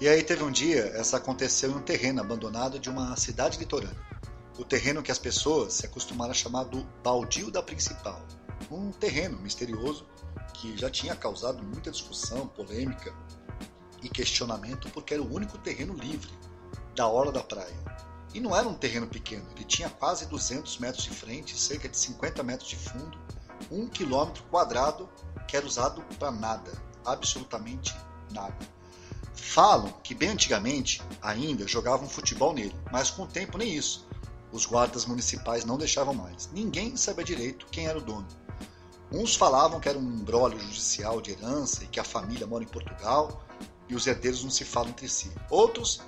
E 0.00 0.08
aí 0.08 0.22
teve 0.22 0.44
um 0.44 0.50
dia, 0.50 0.92
essa 0.94 1.16
aconteceu 1.16 1.70
em 1.70 1.76
um 1.76 1.80
terreno 1.80 2.20
abandonado 2.20 2.78
de 2.78 2.90
uma 2.90 3.16
cidade 3.16 3.58
litorânea. 3.58 3.96
O 4.58 4.64
terreno 4.64 5.02
que 5.02 5.10
as 5.10 5.18
pessoas 5.18 5.74
se 5.74 5.86
acostumaram 5.86 6.32
a 6.32 6.34
chamar 6.34 6.64
do 6.64 6.84
baldio 7.02 7.50
da 7.50 7.62
principal. 7.62 8.20
Um 8.70 8.92
terreno 8.92 9.38
misterioso 9.38 10.06
que 10.52 10.76
já 10.76 10.90
tinha 10.90 11.16
causado 11.16 11.62
muita 11.62 11.90
discussão, 11.90 12.46
polêmica 12.46 13.14
e 14.02 14.08
questionamento 14.08 14.90
porque 14.90 15.14
era 15.14 15.22
o 15.22 15.34
único 15.34 15.56
terreno 15.58 15.94
livre 15.94 16.32
da 16.94 17.08
orla 17.08 17.32
da 17.32 17.42
praia. 17.42 17.74
E 18.34 18.40
não 18.40 18.54
era 18.54 18.68
um 18.68 18.74
terreno 18.74 19.06
pequeno, 19.06 19.46
ele 19.54 19.64
tinha 19.64 19.88
quase 19.88 20.26
200 20.26 20.78
metros 20.78 21.04
de 21.04 21.10
frente, 21.10 21.56
cerca 21.56 21.88
de 21.88 21.96
50 21.96 22.42
metros 22.42 22.68
de 22.68 22.76
fundo, 22.76 23.16
um 23.70 23.88
quilômetro 23.88 24.42
quadrado 24.44 25.08
que 25.46 25.56
era 25.56 25.66
usado 25.66 26.02
para 26.18 26.30
nada, 26.30 26.72
absolutamente 27.04 27.94
nada. 28.30 28.56
Falam 29.34 29.92
que 30.02 30.14
bem 30.14 30.30
antigamente 30.30 31.02
ainda 31.20 31.66
jogavam 31.66 32.08
futebol 32.08 32.52
nele, 32.52 32.74
mas 32.90 33.10
com 33.10 33.22
o 33.22 33.26
tempo 33.26 33.58
nem 33.58 33.74
isso. 33.74 34.06
Os 34.50 34.66
guardas 34.66 35.04
municipais 35.04 35.64
não 35.64 35.76
deixavam 35.76 36.14
mais. 36.14 36.48
Ninguém 36.52 36.96
sabia 36.96 37.24
direito 37.24 37.66
quem 37.70 37.86
era 37.86 37.98
o 37.98 38.02
dono. 38.02 38.26
Uns 39.12 39.34
falavam 39.34 39.80
que 39.80 39.88
era 39.88 39.98
um 39.98 40.02
embrólio 40.02 40.58
judicial 40.58 41.20
de 41.20 41.32
herança 41.32 41.84
e 41.84 41.86
que 41.88 42.00
a 42.00 42.04
família 42.04 42.46
mora 42.46 42.64
em 42.64 42.68
Portugal 42.68 43.44
e 43.88 43.94
os 43.94 44.06
herdeiros 44.06 44.42
não 44.42 44.50
se 44.50 44.64
falam 44.64 44.90
entre 44.90 45.08
si. 45.08 45.30
Outros 45.50 46.00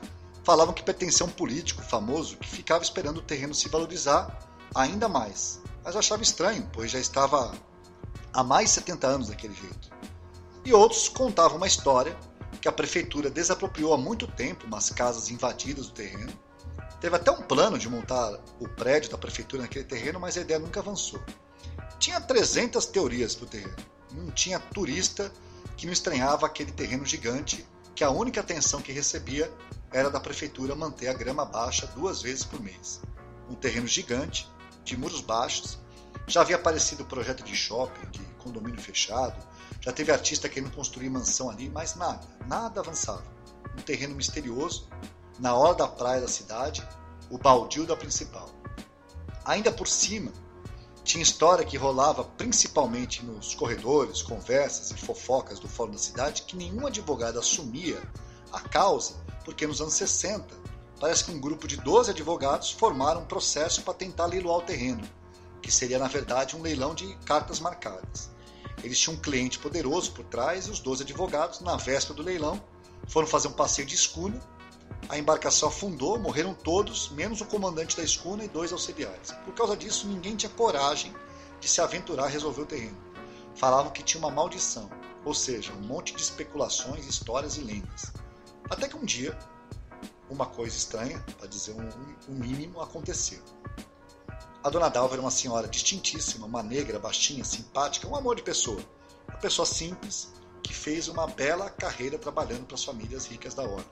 falavam 0.43 0.73
que 0.73 0.83
pertencia 0.83 1.27
a 1.27 1.29
um 1.29 1.33
político 1.33 1.83
famoso 1.83 2.37
que 2.37 2.49
ficava 2.49 2.83
esperando 2.83 3.19
o 3.19 3.23
terreno 3.23 3.55
se 3.55 3.69
valorizar 3.69 4.39
ainda 4.75 5.09
mais. 5.09 5.61
Mas 5.87 5.95
achava 5.95 6.21
estranho, 6.21 6.69
pois 6.73 6.91
já 6.91 6.99
estava 6.99 7.55
há 8.33 8.43
mais 8.43 8.71
de 8.71 8.75
70 8.75 9.07
anos 9.07 9.29
daquele 9.29 9.55
jeito. 9.55 9.89
E 10.65 10.75
outros 10.75 11.09
contavam 11.09 11.59
uma 11.59 11.69
história 11.69 12.17
que 12.61 12.67
a 12.67 12.73
prefeitura 12.73 13.31
desapropriou 13.31 13.95
há 13.95 13.97
muito 13.97 14.27
tempo 14.27 14.67
umas 14.67 14.91
casas 14.91 15.31
invadidas 15.31 15.87
do 15.87 15.93
terreno. 15.93 16.33
Teve 17.01 17.15
até 17.15 17.31
um 17.31 17.41
plano 17.41 17.79
de 17.79 17.89
montar 17.89 18.33
o 18.59 18.69
prédio 18.69 19.13
da 19.13 19.17
prefeitura 19.17 19.63
naquele 19.63 19.85
terreno, 19.85 20.19
mas 20.19 20.37
a 20.37 20.41
ideia 20.41 20.59
nunca 20.59 20.81
avançou. 20.81 21.21
Tinha 22.01 22.21
300 22.21 22.85
teorias 22.87 23.37
para 23.37 23.45
o 23.45 23.49
terreno. 23.49 23.77
Não 24.11 24.33
tinha 24.33 24.59
turista 24.59 25.33
que 25.77 25.87
não 25.87 25.93
estranhava 25.93 26.47
aquele 26.47 26.73
terreno 26.73 27.07
gigante 27.07 27.65
que 27.95 28.03
a 28.03 28.11
única 28.11 28.41
atenção 28.41 28.83
que 28.83 28.91
recebia 28.91 29.49
era 29.93 30.11
da 30.11 30.19
prefeitura 30.19 30.75
manter 30.75 31.07
a 31.07 31.15
grama 31.15 31.45
baixa 31.45 31.87
duas 31.87 32.23
vezes 32.23 32.43
por 32.43 32.61
mês. 32.61 33.01
Um 33.49 33.55
terreno 33.55 33.87
gigante, 33.87 34.51
de 34.87 34.97
muros 34.97 35.21
baixos, 35.21 35.79
já 36.29 36.41
havia 36.41 36.57
aparecido 36.57 37.05
projeto 37.05 37.43
de 37.43 37.55
shopping, 37.55 38.09
de 38.11 38.21
condomínio 38.39 38.81
fechado, 38.81 39.37
já 39.81 39.93
teve 39.93 40.13
artista 40.13 40.49
querendo 40.49 40.75
construir 40.75 41.11
mansão 41.11 41.51
ali, 41.51 41.69
mas 41.69 41.97
nada, 41.97 42.27
nada 42.47 42.81
avançava. 42.81 43.25
Um 43.77 43.83
terreno 43.83 44.15
misterioso, 44.15 44.89
na 45.39 45.55
hora 45.55 45.75
da 45.75 45.89
praia 45.89 46.21
da 46.21 46.29
cidade, 46.29 46.87
o 47.29 47.37
baldio 47.37 47.85
da 47.85 47.97
principal. 47.97 48.49
Ainda 49.45 49.73
por 49.73 49.89
cima, 49.89 50.33
tinha 51.03 51.23
história 51.23 51.65
que 51.65 51.77
rolava 51.77 52.25
principalmente 52.25 53.25
nos 53.25 53.55
corredores, 53.55 54.23
conversas 54.23 54.93
e 54.93 54.95
fofocas 54.95 55.59
do 55.59 55.69
Fórum 55.69 55.93
da 55.93 55.99
Cidade 55.99 56.43
que 56.43 56.57
nenhum 56.57 56.87
advogado 56.87 57.39
assumia 57.39 58.01
a 58.53 58.61
causa, 58.61 59.15
porque 59.45 59.67
nos 59.67 59.81
anos 59.81 59.95
60 59.95 60.66
parece 61.01 61.25
que 61.25 61.31
um 61.31 61.41
grupo 61.41 61.67
de 61.67 61.77
12 61.77 62.11
advogados 62.11 62.71
formaram 62.71 63.23
um 63.23 63.27
processo 63.27 63.83
para 63.83 63.95
tentar 63.95 64.27
leiloar 64.27 64.59
o 64.59 64.63
terreno, 64.63 65.03
que 65.63 65.71
seria 65.71 65.99
na 65.99 66.09
verdade 66.09 66.57
um 66.57 66.63
leilão 66.63 66.95
de 66.95 67.15
cartas 67.25 67.61
marcadas. 67.61 68.31
Eles 68.83 68.99
tinham 68.99 69.17
um 69.17 69.21
cliente 69.21 69.59
poderoso 69.59 70.13
por 70.13 70.25
trás 70.25 70.67
e 70.67 70.71
os 70.71 70.81
12 70.81 71.03
advogados, 71.03 71.61
na 71.61 71.77
véspera 71.77 72.15
do 72.15 72.23
leilão, 72.23 72.63
foram 73.09 73.27
fazer 73.27 73.49
um 73.49 73.53
passeio 73.53 73.87
de 73.87 73.95
escuna 73.95 74.41
a 75.09 75.17
embarcação 75.17 75.69
afundou, 75.69 76.19
morreram 76.19 76.53
todos, 76.53 77.11
menos 77.11 77.41
o 77.41 77.47
comandante 77.47 77.97
da 77.97 78.03
escuna 78.03 78.45
e 78.45 78.49
dois 78.49 78.73
auxiliares. 78.73 79.31
Por 79.45 79.55
causa 79.55 79.77
disso, 79.77 80.07
ninguém 80.09 80.35
tinha 80.35 80.51
coragem 80.51 81.15
de 81.61 81.69
se 81.69 81.81
aventurar 81.81 82.25
a 82.25 82.29
resolver 82.29 82.63
o 82.63 82.67
terreno. 82.67 82.97
Falavam 83.55 83.93
que 83.93 84.03
tinha 84.03 84.19
uma 84.19 84.31
maldição, 84.31 84.91
ou 85.25 85.33
seja, 85.33 85.73
um 85.73 85.87
monte 85.87 86.13
de 86.13 86.23
especulações, 86.23 87.07
histórias 87.07 87.57
e 87.57 87.61
lendas. 87.61 88.13
Até 88.69 88.89
que 88.89 88.97
um 88.97 89.05
dia, 89.05 89.39
uma 90.29 90.47
coisa 90.47 90.77
estranha, 90.77 91.25
para 91.39 91.47
dizer 91.47 91.73
um, 91.73 92.33
um 92.33 92.35
mínimo, 92.35 92.81
aconteceu. 92.81 93.41
A 94.63 94.69
dona 94.71 94.89
Dalva 94.89 95.15
era 95.15 95.23
uma 95.23 95.31
senhora 95.31 95.69
distintíssima, 95.69 96.47
uma 96.47 96.63
negra, 96.63 96.99
baixinha, 96.99 97.45
simpática, 97.45 98.09
um 98.09 98.17
amor 98.17 98.37
de 98.37 98.43
pessoa. 98.43 98.81
Uma 99.29 99.39
pessoa 99.39 99.67
simples 99.67 100.33
que 100.63 100.75
fez 100.75 101.07
uma 101.09 101.27
bela 101.27 101.71
carreira 101.71 102.19
trabalhando 102.19 102.67
para 102.67 102.75
as 102.75 102.85
famílias 102.85 103.27
ricas 103.27 103.55
da 103.55 103.63
hora 103.63 103.85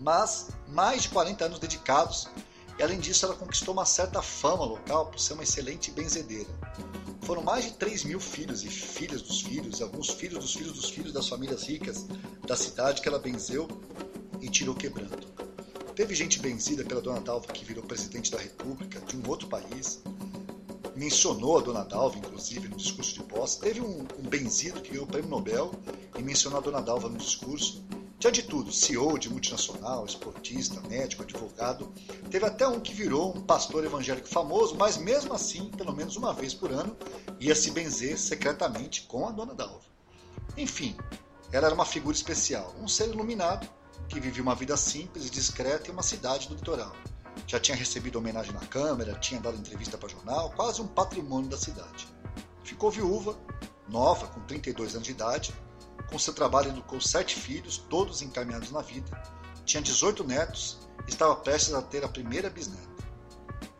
mas 0.00 0.48
mais 0.68 1.02
de 1.02 1.10
40 1.10 1.44
anos 1.44 1.58
dedicados, 1.58 2.28
e 2.78 2.82
além 2.82 2.98
disso 2.98 3.26
ela 3.26 3.34
conquistou 3.34 3.74
uma 3.74 3.84
certa 3.84 4.22
fama 4.22 4.64
local 4.64 5.06
por 5.06 5.20
ser 5.20 5.34
uma 5.34 5.42
excelente 5.42 5.90
benzedeira. 5.90 6.48
Foram 7.22 7.42
mais 7.42 7.64
de 7.64 7.72
3 7.72 8.04
mil 8.04 8.18
filhos 8.18 8.64
e 8.64 8.68
filhas 8.68 9.22
dos 9.22 9.42
filhos, 9.42 9.82
alguns 9.82 10.08
filhos 10.08 10.38
dos 10.42 10.54
filhos 10.54 10.72
dos 10.72 10.90
filhos 10.90 11.12
das 11.12 11.28
famílias 11.28 11.64
ricas 11.64 12.06
da 12.46 12.56
cidade 12.56 13.02
que 13.02 13.08
ela 13.08 13.18
benzeu 13.18 13.68
e 14.40 14.48
tirou 14.48 14.74
quebrando. 14.74 15.26
Teve 15.94 16.14
gente 16.14 16.38
benzida 16.38 16.84
pela 16.84 17.00
Dona 17.00 17.20
Dalva 17.20 17.48
que 17.48 17.64
virou 17.64 17.84
presidente 17.84 18.30
da 18.30 18.38
República 18.38 19.00
de 19.00 19.16
um 19.16 19.28
outro 19.28 19.48
país, 19.48 20.02
mencionou 20.96 21.58
a 21.58 21.62
Dona 21.62 21.84
Dalva, 21.84 22.18
inclusive, 22.18 22.68
no 22.68 22.76
discurso 22.76 23.14
de 23.14 23.22
posse. 23.22 23.60
Teve 23.60 23.80
um, 23.80 24.06
um 24.18 24.28
benzido 24.28 24.80
que 24.80 24.90
ganhou 24.90 25.04
o 25.04 25.08
prêmio 25.08 25.30
Nobel 25.30 25.72
e 26.18 26.22
mencionou 26.22 26.58
a 26.58 26.62
Dona 26.62 26.80
Dalva 26.82 27.08
no 27.08 27.16
discurso. 27.16 27.84
Tinha 28.18 28.30
de 28.30 28.42
tudo, 28.42 28.70
CEO 28.70 29.18
de 29.18 29.30
multinacional, 29.30 30.04
esportista, 30.04 30.78
médico, 30.88 31.22
advogado. 31.22 31.90
Teve 32.30 32.44
até 32.44 32.68
um 32.68 32.78
que 32.78 32.92
virou 32.92 33.34
um 33.34 33.40
pastor 33.40 33.82
evangélico 33.82 34.28
famoso, 34.28 34.74
mas 34.74 34.98
mesmo 34.98 35.32
assim, 35.32 35.70
pelo 35.70 35.94
menos 35.94 36.16
uma 36.16 36.34
vez 36.34 36.52
por 36.52 36.70
ano, 36.70 36.94
ia 37.38 37.54
se 37.54 37.70
benzer 37.70 38.18
secretamente 38.18 39.02
com 39.02 39.26
a 39.26 39.32
dona 39.32 39.54
Dalva. 39.54 39.80
Enfim, 40.54 40.94
ela 41.50 41.66
era 41.66 41.74
uma 41.74 41.86
figura 41.86 42.14
especial, 42.14 42.74
um 42.78 42.86
ser 42.86 43.08
iluminado 43.08 43.66
que 44.08 44.20
vivia 44.20 44.42
uma 44.42 44.54
vida 44.54 44.76
simples 44.76 45.26
e 45.26 45.30
discreta 45.30 45.88
em 45.88 45.92
uma 45.92 46.02
cidade 46.02 46.48
do 46.48 46.54
litoral. 46.54 46.94
Já 47.46 47.58
tinha 47.58 47.76
recebido 47.76 48.18
homenagem 48.18 48.52
na 48.52 48.60
Câmara, 48.60 49.14
tinha 49.18 49.40
dado 49.40 49.56
entrevista 49.56 49.96
para 49.96 50.08
jornal, 50.08 50.50
quase 50.50 50.80
um 50.80 50.86
patrimônio 50.86 51.48
da 51.48 51.56
cidade. 51.56 52.08
Ficou 52.64 52.90
viúva, 52.90 53.38
nova, 53.88 54.26
com 54.28 54.40
32 54.40 54.94
anos 54.94 55.06
de 55.06 55.12
idade, 55.12 55.54
com 56.08 56.18
seu 56.18 56.34
trabalho, 56.34 56.70
educou 56.70 57.00
sete 57.00 57.36
filhos, 57.36 57.78
todos 57.78 58.22
encaminhados 58.22 58.70
na 58.70 58.82
vida. 58.82 59.22
Tinha 59.64 59.82
18 59.82 60.24
netos 60.24 60.78
e 61.06 61.10
estava 61.10 61.36
prestes 61.36 61.74
a 61.74 61.82
ter 61.82 62.04
a 62.04 62.08
primeira 62.08 62.50
bisneta. 62.50 62.88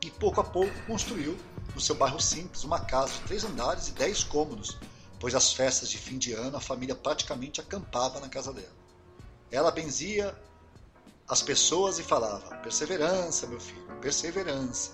E 0.02 0.10
pouco 0.10 0.40
a 0.40 0.44
pouco 0.44 0.72
construiu, 0.86 1.36
no 1.74 1.80
seu 1.80 1.94
bairro 1.94 2.20
simples, 2.20 2.64
uma 2.64 2.80
casa 2.80 3.14
de 3.14 3.20
três 3.20 3.44
andares 3.44 3.88
e 3.88 3.92
dez 3.92 4.22
cômodos, 4.22 4.78
pois 5.18 5.34
às 5.34 5.52
festas 5.52 5.90
de 5.90 5.98
fim 5.98 6.18
de 6.18 6.32
ano 6.32 6.56
a 6.56 6.60
família 6.60 6.94
praticamente 6.94 7.60
acampava 7.60 8.20
na 8.20 8.28
casa 8.28 8.52
dela. 8.52 8.80
Ela 9.50 9.70
benzia 9.70 10.36
as 11.28 11.42
pessoas 11.42 11.98
e 11.98 12.02
falava: 12.02 12.56
Perseverança, 12.58 13.46
meu 13.46 13.60
filho, 13.60 13.96
perseverança. 14.00 14.92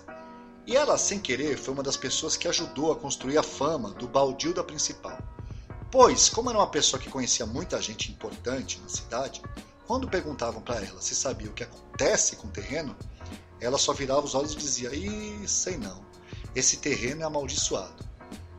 E 0.65 0.75
ela, 0.75 0.97
sem 0.97 1.19
querer, 1.19 1.57
foi 1.57 1.73
uma 1.73 1.83
das 1.83 1.95
pessoas 1.95 2.35
que 2.35 2.47
ajudou 2.47 2.91
a 2.91 2.95
construir 2.95 3.37
a 3.37 3.43
fama 3.43 3.91
do 3.91 4.07
baldio 4.07 4.53
da 4.53 4.63
principal. 4.63 5.17
Pois, 5.89 6.27
como 6.27 6.49
era 6.49 6.59
uma 6.59 6.69
pessoa 6.69 6.99
que 6.99 7.09
conhecia 7.09 7.45
muita 7.45 7.81
gente 7.81 8.11
importante 8.11 8.79
na 8.81 8.89
cidade, 8.89 9.41
quando 9.85 10.09
perguntavam 10.09 10.61
para 10.61 10.83
ela 10.83 11.01
se 11.01 11.15
sabia 11.15 11.49
o 11.49 11.53
que 11.53 11.63
acontece 11.63 12.35
com 12.35 12.47
o 12.47 12.51
terreno, 12.51 12.95
ela 13.61 13.77
só 13.77 13.93
virava 13.93 14.25
os 14.25 14.35
olhos 14.35 14.53
e 14.53 14.57
dizia: 14.57 14.93
Ih, 14.93 15.47
sei 15.47 15.77
não, 15.77 16.05
esse 16.53 16.77
terreno 16.77 17.21
é 17.21 17.25
amaldiçoado. 17.25 18.06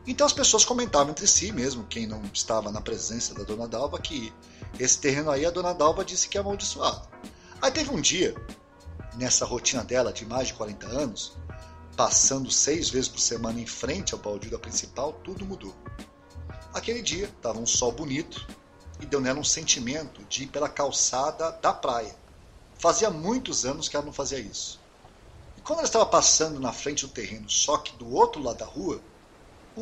Então 0.09 0.25
as 0.25 0.33
pessoas 0.33 0.65
comentavam 0.65 1.11
entre 1.11 1.27
si, 1.27 1.51
mesmo 1.51 1.85
quem 1.85 2.07
não 2.07 2.23
estava 2.33 2.71
na 2.71 2.81
presença 2.81 3.35
da 3.35 3.43
dona 3.43 3.67
Dalva, 3.67 3.99
que 3.99 4.33
esse 4.79 4.97
terreno 4.97 5.29
aí 5.29 5.45
a 5.45 5.51
dona 5.51 5.71
Dalva 5.71 6.03
disse 6.03 6.27
que 6.27 6.35
é 6.35 6.41
amaldiçoado. 6.41 7.07
Aí 7.61 7.69
teve 7.69 7.91
um 7.91 8.01
dia, 8.01 8.33
nessa 9.13 9.45
rotina 9.45 9.83
dela 9.83 10.11
de 10.11 10.25
mais 10.25 10.47
de 10.47 10.55
40 10.55 10.87
anos, 10.87 11.37
passando 11.95 12.49
seis 12.49 12.89
vezes 12.89 13.07
por 13.07 13.19
semana 13.19 13.61
em 13.61 13.67
frente 13.67 14.15
ao 14.15 14.19
baldio 14.19 14.49
da 14.49 14.57
principal, 14.57 15.13
tudo 15.23 15.45
mudou. 15.45 15.75
Aquele 16.73 17.03
dia 17.03 17.25
estava 17.25 17.59
um 17.59 17.67
sol 17.67 17.91
bonito 17.91 18.47
e 18.99 19.05
deu 19.05 19.21
nela 19.21 19.39
um 19.39 19.43
sentimento 19.43 20.23
de 20.23 20.45
ir 20.45 20.47
pela 20.47 20.67
calçada 20.67 21.51
da 21.61 21.71
praia. 21.71 22.15
Fazia 22.79 23.11
muitos 23.11 23.63
anos 23.63 23.87
que 23.87 23.95
ela 23.95 24.07
não 24.07 24.13
fazia 24.13 24.39
isso. 24.39 24.79
E 25.55 25.61
quando 25.61 25.79
ela 25.79 25.87
estava 25.87 26.07
passando 26.07 26.59
na 26.59 26.73
frente 26.73 27.05
do 27.05 27.11
terreno, 27.11 27.47
só 27.47 27.77
que 27.77 27.95
do 27.95 28.11
outro 28.11 28.41
lado 28.41 28.57
da 28.57 28.65
rua, 28.65 28.99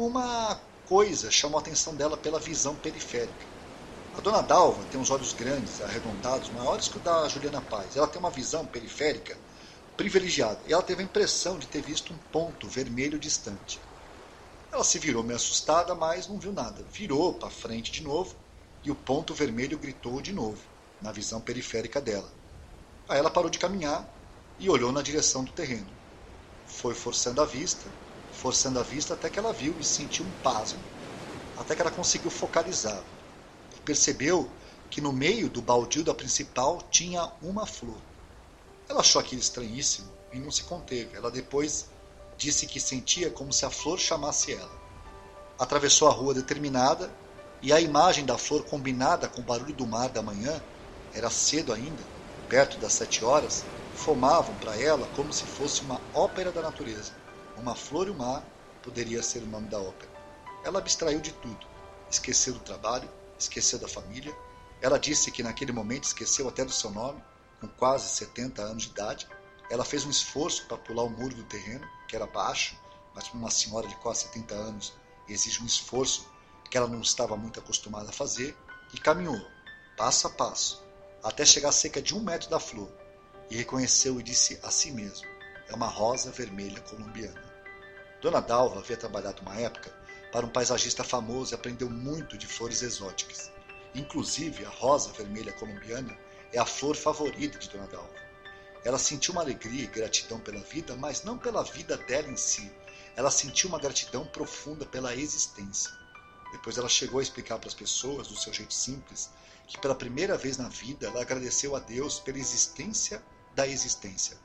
uma 0.06 0.56
coisa 0.86 1.32
chamou 1.32 1.58
a 1.58 1.62
atenção 1.62 1.96
dela 1.96 2.16
pela 2.16 2.40
visão 2.40 2.76
periférica. 2.76 3.46
A 4.14 4.22
dona 4.22 4.42
Dalva 4.42 4.86
tem 4.86 5.00
uns 5.00 5.10
olhos 5.10 5.34
grandes, 5.34 5.82
arredondados, 5.82 6.50
maiores 6.50 6.88
que 6.88 6.98
o 6.98 7.02
da 7.02 7.28
Juliana 7.28 7.62
Paz. 7.62 7.96
Ela 7.96 8.08
tem 8.08 8.20
uma 8.20 8.32
visão 8.32 8.66
periférica 8.66 9.38
privilegiada 9.96 10.62
e 10.68 10.74
ela 10.74 10.84
teve 10.84 11.02
a 11.02 11.06
impressão 11.06 11.58
de 11.58 11.68
ter 11.68 11.82
visto 11.82 12.14
um 12.14 12.18
ponto 12.32 12.68
vermelho 12.68 13.20
distante. 13.20 13.82
Ela 14.72 14.84
se 14.84 15.00
virou 15.00 15.24
meio 15.24 15.38
assustada, 15.38 15.96
mas 15.96 16.28
não 16.28 16.40
viu 16.40 16.52
nada. 16.52 16.84
Virou 16.92 17.34
para 17.34 17.50
frente 17.50 17.92
de 17.92 18.02
novo 18.02 18.36
e 18.84 18.92
o 18.92 18.96
ponto 18.96 19.34
vermelho 19.34 19.78
gritou 19.78 20.22
de 20.22 20.32
novo, 20.32 20.62
na 21.02 21.12
visão 21.12 21.42
periférica 21.42 22.00
dela. 22.00 22.32
Aí 23.10 23.18
ela 23.18 23.32
parou 23.32 23.50
de 23.50 23.60
caminhar 23.60 24.08
e 24.60 24.70
olhou 24.70 24.92
na 24.92 25.02
direção 25.02 25.44
do 25.44 25.52
terreno. 25.52 25.92
Foi 26.66 26.94
forçando 26.94 27.42
a 27.42 27.46
vista, 27.46 27.92
forçando 28.38 28.80
a 28.80 28.84
vista 28.84 29.16
até 29.16 29.30
que 29.30 29.40
ela 29.40 29.52
viu 29.52 29.76
e 29.80 29.84
sentiu 29.84 30.24
um 30.24 30.32
pasmo, 30.44 30.80
até 31.58 31.76
que 31.76 31.82
ela 31.82 31.92
conseguiu 31.92 32.30
focalizar 32.30 33.04
e 33.76 33.80
percebeu 33.80 34.50
que 34.90 35.02
no 35.02 35.12
meio 35.12 35.50
do 35.50 35.62
baldio 35.62 36.04
da 36.04 36.14
principal 36.14 36.82
tinha 36.92 37.32
uma 37.42 37.66
flor. 37.66 37.98
Ela 38.88 39.02
achou 39.02 39.20
aquilo 39.20 39.42
estranhíssimo 39.42 40.08
e 40.32 40.40
não 40.40 40.52
se 40.52 40.64
conteve. 40.64 41.18
Ela 41.18 41.32
depois 41.32 41.88
disse 42.38 42.68
que 42.68 42.80
sentia 42.80 43.30
como 43.30 43.52
se 43.52 43.66
a 43.66 43.70
flor 43.70 44.00
chamasse 44.00 44.54
ela. 44.54 44.78
Atravessou 45.60 46.08
a 46.08 46.12
rua 46.12 46.34
determinada 46.34 47.12
e 47.62 47.74
a 47.74 47.82
imagem 47.82 48.24
da 48.24 48.38
flor 48.38 48.64
combinada 48.66 49.28
com 49.28 49.42
o 49.42 49.46
barulho 49.46 49.74
do 49.74 49.88
mar 49.88 50.10
da 50.10 50.22
manhã, 50.22 50.62
era 51.12 51.30
cedo 51.32 51.74
ainda, 51.74 52.04
perto 52.48 52.78
das 52.78 52.94
sete 52.94 53.26
horas, 53.26 53.66
fomavam 53.96 54.56
para 54.58 54.80
ela 54.80 55.08
como 55.08 55.34
se 55.34 55.48
fosse 55.48 55.82
uma 55.82 56.00
ópera 56.14 56.52
da 56.52 56.62
natureza. 56.62 57.27
Uma 57.58 57.76
flor 57.76 58.08
e 58.08 58.12
o 58.12 58.16
mar 58.16 58.46
poderia 58.84 59.24
ser 59.24 59.40
o 59.40 59.48
nome 59.48 59.68
da 59.68 59.80
ópera. 59.80 60.12
Ela 60.64 60.78
abstraiu 60.78 61.20
de 61.20 61.34
tudo, 61.34 61.66
esqueceu 62.10 62.54
do 62.54 62.60
trabalho, 62.60 63.10
esqueceu 63.38 63.80
da 63.80 63.88
família. 63.88 64.36
Ela 64.80 65.00
disse 65.00 65.32
que 65.32 65.42
naquele 65.42 65.72
momento 65.72 66.04
esqueceu 66.04 66.48
até 66.48 66.64
do 66.64 66.72
seu 66.72 66.92
nome, 66.92 67.22
com 67.60 67.68
quase 67.68 68.10
70 68.10 68.62
anos 68.62 68.84
de 68.84 68.90
idade. 68.90 69.28
Ela 69.72 69.84
fez 69.84 70.06
um 70.06 70.10
esforço 70.10 70.68
para 70.68 70.78
pular 70.78 71.04
o 71.04 71.10
muro 71.10 71.36
do 71.36 71.44
terreno, 71.46 71.88
que 72.08 72.16
era 72.16 72.28
baixo, 72.28 72.78
mas 73.16 73.28
para 73.28 73.40
uma 73.40 73.50
senhora 73.50 73.88
de 73.88 73.96
quase 73.96 74.22
70 74.26 74.54
anos 74.54 74.94
exige 75.28 75.62
um 75.62 75.66
esforço 75.66 76.30
que 76.70 76.78
ela 76.78 76.88
não 76.88 77.02
estava 77.02 77.36
muito 77.36 77.60
acostumada 77.60 78.10
a 78.10 78.14
fazer, 78.14 78.56
e 78.94 79.00
caminhou, 79.00 79.42
passo 79.98 80.28
a 80.28 80.30
passo, 80.30 80.84
até 81.24 81.44
chegar 81.44 81.70
a 81.70 81.74
cerca 81.74 82.02
de 82.02 82.16
um 82.16 82.22
metro 82.22 82.50
da 82.50 82.60
flor, 82.60 82.90
e 83.50 83.56
reconheceu 83.56 84.20
e 84.20 84.24
disse 84.24 84.60
a 84.62 84.70
si 84.70 84.92
mesmo: 84.92 85.28
é 85.68 85.74
uma 85.74 85.88
rosa 85.88 86.32
vermelha 86.32 86.80
colombiana. 86.82 87.47
Dona 88.22 88.42
Dalva 88.42 88.80
havia 88.80 88.98
trabalhado 88.98 89.44
uma 89.44 89.56
época 89.56 89.92
para 90.32 90.46
um 90.46 90.50
paisagista 90.50 91.04
famoso 91.04 91.54
e 91.54 91.56
aprendeu 91.56 91.90
muito 91.90 92.38
de 92.38 92.48
flores 92.48 92.82
exóticas. 92.82 93.52
Inclusive, 93.94 94.66
a 94.66 94.70
rosa 94.70 95.12
vermelha 95.12 95.54
colombiana 95.54 96.18
é 96.52 96.58
a 96.60 96.66
flor 96.66 96.96
favorita 96.96 97.60
de 97.60 97.70
Dona 97.70 97.88
Dalva. 97.88 98.28
Ela 98.84 98.98
sentiu 98.98 99.34
uma 99.34 99.42
alegria 99.42 99.84
e 99.84 99.88
gratidão 99.88 100.40
pela 100.40 100.60
vida, 100.62 100.96
mas 100.96 101.24
não 101.24 101.38
pela 101.38 101.64
vida 101.64 101.96
dela 101.96 102.28
em 102.30 102.38
si. 102.38 102.72
Ela 103.16 103.30
sentiu 103.30 103.70
uma 103.70 103.80
gratidão 103.80 104.26
profunda 104.26 104.86
pela 104.86 105.16
existência. 105.16 105.92
Depois 106.52 106.78
ela 106.78 106.90
chegou 106.90 107.20
a 107.20 107.24
explicar 107.24 107.60
para 107.60 107.68
as 107.68 107.74
pessoas, 107.74 108.28
do 108.28 108.38
seu 108.38 108.52
jeito 108.52 108.74
simples, 108.74 109.30
que 109.68 109.80
pela 109.80 109.94
primeira 109.94 110.38
vez 110.38 110.58
na 110.58 110.70
vida 110.70 111.08
ela 111.08 111.22
agradeceu 111.22 111.76
a 111.76 111.80
Deus 111.80 112.20
pela 112.20 112.40
existência 112.40 113.22
da 113.54 113.68
existência. 113.68 114.38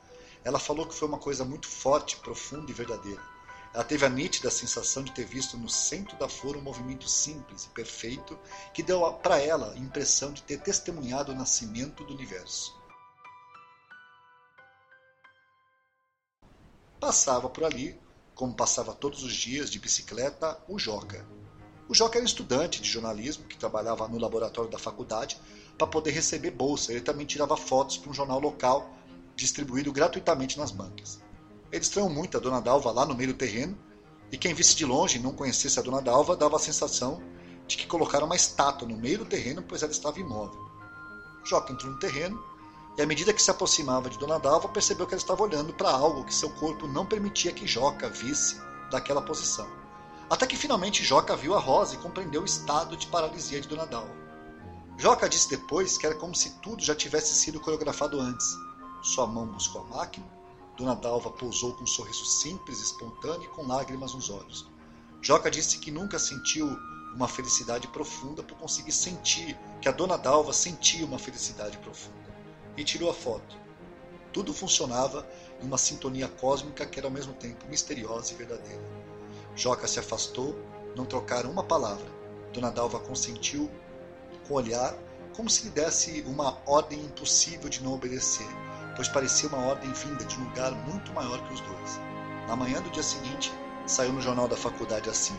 Ela 0.43 0.59
falou 0.59 0.85
que 0.85 0.93
foi 0.93 1.07
uma 1.07 1.19
coisa 1.19 1.45
muito 1.45 1.67
forte, 1.67 2.17
profunda 2.17 2.69
e 2.69 2.73
verdadeira. 2.73 3.32
Ela 3.73 3.83
teve 3.83 4.05
a 4.05 4.09
nítida 4.09 4.51
sensação 4.51 5.03
de 5.03 5.11
ter 5.11 5.25
visto 5.25 5.57
no 5.57 5.67
centro 5.67 6.15
da 6.17 6.29
flor 6.29 6.55
um 6.55 6.61
movimento 6.61 7.09
simples 7.09 7.65
e 7.65 7.69
perfeito 7.69 8.37
que 8.73 8.83
deu 8.83 9.11
para 9.13 9.39
ela 9.39 9.73
a 9.73 9.77
impressão 9.77 10.31
de 10.31 10.43
ter 10.43 10.59
testemunhado 10.59 11.31
o 11.31 11.35
nascimento 11.35 12.03
do 12.03 12.13
universo. 12.13 12.71
Passava 16.99 17.49
por 17.49 17.63
ali, 17.63 17.99
como 18.35 18.53
passava 18.53 18.93
todos 18.93 19.23
os 19.23 19.33
dias 19.33 19.69
de 19.69 19.79
bicicleta, 19.79 20.61
o 20.67 20.77
Joca, 20.77 21.25
o 21.87 21.93
Joca 21.93 22.17
era 22.17 22.25
estudante 22.25 22.81
de 22.81 22.89
jornalismo 22.89 23.45
que 23.45 23.57
trabalhava 23.57 24.07
no 24.07 24.17
laboratório 24.17 24.71
da 24.71 24.79
faculdade 24.79 25.39
para 25.77 25.85
poder 25.85 26.11
receber 26.11 26.51
bolsa. 26.51 26.91
Ele 26.91 27.01
também 27.01 27.25
tirava 27.25 27.57
fotos 27.57 27.97
para 27.97 28.09
um 28.09 28.13
jornal 28.13 28.39
local 28.39 28.89
distribuído 29.35 29.91
gratuitamente 29.91 30.57
nas 30.57 30.71
bancas. 30.71 31.21
Ele 31.73 31.81
estranhou 31.81 32.07
muito 32.07 32.37
a 32.37 32.39
Dona 32.39 32.61
Dalva 32.61 32.91
lá 32.91 33.03
no 33.03 33.15
meio 33.15 33.33
do 33.33 33.37
terreno 33.37 33.75
e 34.31 34.37
quem 34.37 34.53
visse 34.53 34.75
de 34.75 34.85
longe 34.85 35.17
e 35.17 35.19
não 35.19 35.33
conhecesse 35.33 35.79
a 35.79 35.81
Dona 35.81 36.03
Dalva 36.03 36.35
dava 36.35 36.55
a 36.55 36.59
sensação 36.59 37.19
de 37.67 37.75
que 37.75 37.87
colocaram 37.87 38.27
uma 38.27 38.35
estátua 38.35 38.87
no 38.87 38.95
meio 38.95 39.17
do 39.17 39.25
terreno 39.25 39.63
pois 39.63 39.81
ela 39.81 39.91
estava 39.91 40.19
imóvel. 40.19 40.61
Joca 41.43 41.73
entrou 41.73 41.91
no 41.91 41.97
terreno 41.97 42.39
e 42.95 43.01
à 43.01 43.07
medida 43.07 43.33
que 43.33 43.41
se 43.41 43.49
aproximava 43.49 44.07
de 44.07 44.19
Dona 44.19 44.39
Dalva 44.39 44.69
percebeu 44.69 45.07
que 45.07 45.15
ela 45.15 45.21
estava 45.21 45.41
olhando 45.41 45.73
para 45.73 45.89
algo 45.89 46.23
que 46.23 46.35
seu 46.35 46.51
corpo 46.51 46.85
não 46.85 47.07
permitia 47.07 47.51
que 47.51 47.65
Joca 47.65 48.07
visse 48.07 48.61
daquela 48.91 49.23
posição. 49.23 49.67
Até 50.29 50.45
que 50.45 50.55
finalmente 50.55 51.03
Joca 51.03 51.35
viu 51.35 51.55
a 51.55 51.59
Rosa 51.59 51.95
e 51.95 51.97
compreendeu 51.97 52.43
o 52.43 52.45
estado 52.45 52.95
de 52.95 53.07
paralisia 53.07 53.59
de 53.59 53.67
Dona 53.67 53.87
Dalva. 53.87 54.13
Joca 54.95 55.27
disse 55.27 55.49
depois 55.49 55.97
que 55.97 56.05
era 56.05 56.13
como 56.13 56.35
se 56.35 56.51
tudo 56.59 56.83
já 56.83 56.93
tivesse 56.93 57.33
sido 57.33 57.59
coreografado 57.59 58.19
antes. 58.19 58.45
Sua 59.01 59.25
mão 59.25 59.47
buscou 59.47 59.81
a 59.81 59.97
máquina, 59.97 60.42
Dona 60.77 60.95
Dalva 60.95 61.29
pousou 61.29 61.73
com 61.73 61.83
um 61.83 61.87
sorriso 61.87 62.25
simples, 62.25 62.81
espontâneo 62.81 63.43
e 63.43 63.47
com 63.49 63.67
lágrimas 63.67 64.13
nos 64.13 64.29
olhos. 64.29 64.65
Joca 65.21 65.49
disse 65.49 65.77
que 65.77 65.91
nunca 65.91 66.17
sentiu 66.17 66.67
uma 67.13 67.27
felicidade 67.27 67.87
profunda 67.87 68.41
por 68.41 68.57
conseguir 68.57 68.91
sentir 68.91 69.57
que 69.79 69.87
a 69.87 69.91
Dona 69.91 70.17
Dalva 70.17 70.51
sentia 70.51 71.05
uma 71.05 71.19
felicidade 71.19 71.77
profunda. 71.77 72.33
E 72.75 72.83
tirou 72.83 73.09
a 73.09 73.13
foto. 73.13 73.55
Tudo 74.31 74.51
funcionava 74.51 75.27
em 75.61 75.65
uma 75.67 75.77
sintonia 75.77 76.27
cósmica 76.27 76.87
que 76.87 76.99
era 76.99 77.07
ao 77.07 77.13
mesmo 77.13 77.33
tempo 77.33 77.67
misteriosa 77.67 78.33
e 78.33 78.35
verdadeira. 78.35 78.81
Joca 79.55 79.87
se 79.87 79.99
afastou, 79.99 80.59
não 80.95 81.05
trocaram 81.05 81.51
uma 81.51 81.63
palavra. 81.63 82.11
Dona 82.51 82.71
Dalva 82.71 82.99
consentiu 82.99 83.69
com 84.47 84.55
o 84.55 84.57
olhar, 84.57 84.95
como 85.35 85.49
se 85.49 85.65
lhe 85.65 85.69
desse 85.69 86.21
uma 86.21 86.57
ordem 86.65 86.99
impossível 86.99 87.69
de 87.69 87.83
não 87.83 87.93
obedecer, 87.93 88.47
pois 88.95 89.07
parecia 89.07 89.49
uma 89.49 89.65
ordem 89.65 89.91
vinda 89.91 90.23
de 90.25 90.39
um 90.39 90.43
lugar 90.45 90.71
muito 90.71 91.13
maior 91.13 91.41
que 91.47 91.53
os 91.53 91.61
dois. 91.61 91.99
Na 92.47 92.55
manhã 92.55 92.81
do 92.81 92.89
dia 92.89 93.03
seguinte, 93.03 93.53
saiu 93.85 94.13
no 94.13 94.21
jornal 94.21 94.47
da 94.47 94.57
faculdade 94.57 95.09
assim: 95.09 95.37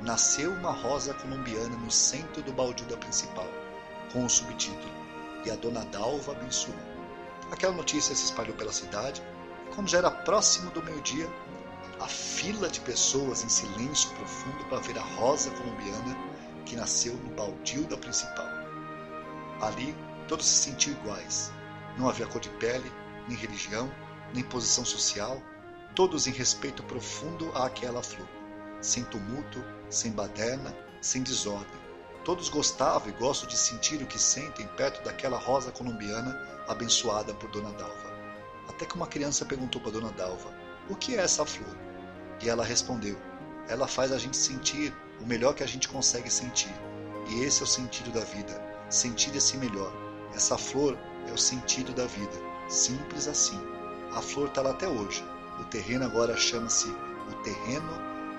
Nasceu 0.00 0.52
uma 0.52 0.72
rosa 0.72 1.14
colombiana 1.14 1.76
no 1.76 1.90
centro 1.90 2.42
do 2.42 2.52
baldio 2.52 2.86
da 2.86 2.96
principal, 2.96 3.46
com 4.12 4.24
o 4.24 4.30
subtítulo: 4.30 4.92
E 5.44 5.50
a 5.50 5.56
Dona 5.56 5.84
Dalva 5.86 6.32
abençoou. 6.32 6.76
Aquela 7.50 7.74
notícia 7.74 8.14
se 8.14 8.24
espalhou 8.24 8.54
pela 8.56 8.72
cidade, 8.72 9.22
e 9.66 9.74
como 9.74 9.88
já 9.88 9.98
era 9.98 10.10
próximo 10.10 10.70
do 10.70 10.82
meio-dia, 10.82 11.28
a 12.00 12.06
fila 12.06 12.68
de 12.68 12.80
pessoas 12.80 13.44
em 13.44 13.48
silêncio 13.48 14.10
profundo 14.10 14.64
para 14.70 14.80
ver 14.80 14.98
a 14.98 15.02
rosa 15.02 15.50
colombiana 15.50 16.16
que 16.64 16.76
nasceu 16.76 17.14
no 17.14 17.34
baldio 17.34 17.84
da 17.84 17.96
principal. 17.96 18.46
Ali, 19.60 19.94
todos 20.26 20.46
se 20.46 20.70
sentiam 20.70 20.96
iguais. 20.96 21.52
Não 21.96 22.08
havia 22.08 22.26
cor 22.26 22.40
de 22.40 22.48
pele, 22.50 22.90
nem 23.28 23.36
religião, 23.36 23.90
nem 24.34 24.44
posição 24.44 24.84
social, 24.84 25.42
todos 25.94 26.26
em 26.26 26.32
respeito 26.32 26.82
profundo 26.82 27.50
àquela 27.54 28.02
flor, 28.02 28.28
sem 28.80 29.04
tumulto, 29.04 29.64
sem 29.88 30.12
baderna, 30.12 30.76
sem 31.00 31.22
desordem. 31.22 31.80
Todos 32.24 32.48
gostavam 32.48 33.08
e 33.08 33.12
gostam 33.12 33.48
de 33.48 33.56
sentir 33.56 34.02
o 34.02 34.06
que 34.06 34.18
sentem 34.18 34.66
perto 34.76 35.02
daquela 35.02 35.38
rosa 35.38 35.72
colombiana 35.72 36.38
abençoada 36.68 37.34
por 37.34 37.50
Dona 37.50 37.72
Dalva. 37.72 38.10
Até 38.68 38.84
que 38.84 38.94
uma 38.94 39.06
criança 39.06 39.44
perguntou 39.44 39.80
para 39.80 39.92
Dona 39.92 40.12
Dalva: 40.12 40.52
O 40.88 40.94
que 40.94 41.16
é 41.16 41.20
essa 41.20 41.44
flor? 41.44 41.76
E 42.42 42.48
ela 42.48 42.64
respondeu: 42.64 43.16
Ela 43.68 43.88
faz 43.88 44.12
a 44.12 44.18
gente 44.18 44.36
sentir 44.36 44.94
o 45.20 45.26
melhor 45.26 45.54
que 45.54 45.62
a 45.62 45.66
gente 45.66 45.88
consegue 45.88 46.30
sentir. 46.30 46.74
E 47.28 47.42
esse 47.42 47.60
é 47.60 47.64
o 47.64 47.66
sentido 47.66 48.10
da 48.12 48.24
vida. 48.24 48.60
Sentir 48.88 49.34
esse 49.34 49.56
melhor. 49.56 49.92
Essa 50.34 50.58
flor 50.58 50.98
é 51.30 51.34
o 51.34 51.38
sentido 51.38 51.92
da 51.92 52.06
vida. 52.06 52.36
Simples 52.68 53.28
assim. 53.28 53.60
A 54.12 54.20
flor 54.20 54.48
está 54.48 54.62
lá 54.62 54.70
até 54.70 54.88
hoje. 54.88 55.24
O 55.60 55.64
terreno 55.64 56.04
agora 56.04 56.36
chama-se 56.36 56.88
o 56.88 57.34
terreno 57.42 57.92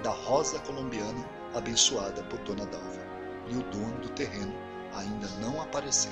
da 0.04 0.12
rosa 0.12 0.60
colombiana 0.60 1.26
abençoada 1.56 2.24
por 2.24 2.40
Dona 2.40 2.66
Dalva. 2.66 3.02
E 3.48 3.56
o 3.56 3.64
dono 3.64 3.98
do 4.00 4.10
terreno 4.10 4.54
ainda 4.94 5.28
não 5.40 5.62
apareceu. 5.62 6.12